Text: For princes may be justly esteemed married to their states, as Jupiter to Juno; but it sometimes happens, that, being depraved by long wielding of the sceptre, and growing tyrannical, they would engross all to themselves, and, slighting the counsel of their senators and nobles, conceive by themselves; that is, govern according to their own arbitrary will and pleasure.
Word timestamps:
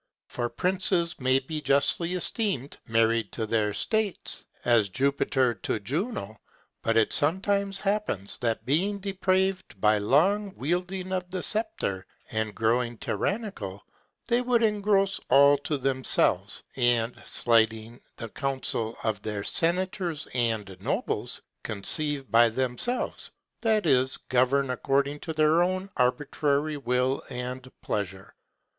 For 0.29 0.49
princes 0.49 1.19
may 1.19 1.37
be 1.37 1.61
justly 1.61 2.15
esteemed 2.15 2.75
married 2.87 3.31
to 3.33 3.45
their 3.45 3.71
states, 3.71 4.43
as 4.65 4.89
Jupiter 4.89 5.53
to 5.53 5.79
Juno; 5.79 6.39
but 6.81 6.97
it 6.97 7.13
sometimes 7.13 7.79
happens, 7.81 8.39
that, 8.39 8.65
being 8.65 8.97
depraved 8.97 9.79
by 9.79 9.99
long 9.99 10.55
wielding 10.55 11.11
of 11.11 11.29
the 11.29 11.43
sceptre, 11.43 12.07
and 12.31 12.55
growing 12.55 12.97
tyrannical, 12.97 13.83
they 14.25 14.41
would 14.41 14.63
engross 14.63 15.19
all 15.29 15.55
to 15.59 15.77
themselves, 15.77 16.63
and, 16.75 17.21
slighting 17.23 18.01
the 18.15 18.29
counsel 18.29 18.97
of 19.03 19.21
their 19.21 19.43
senators 19.43 20.27
and 20.33 20.75
nobles, 20.81 21.43
conceive 21.61 22.31
by 22.31 22.49
themselves; 22.49 23.29
that 23.61 23.85
is, 23.85 24.17
govern 24.29 24.71
according 24.71 25.19
to 25.19 25.31
their 25.31 25.61
own 25.61 25.91
arbitrary 25.95 26.75
will 26.75 27.21
and 27.29 27.71
pleasure. 27.83 28.33